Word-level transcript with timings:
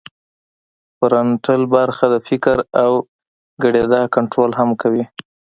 فرنټل 0.97 1.61
برخه 1.75 2.05
د 2.13 2.15
فکر 2.27 2.57
او 2.83 2.91
ګړیدا 3.63 4.01
کنترول 4.15 4.51
هم 4.59 4.69
کوي 4.81 5.03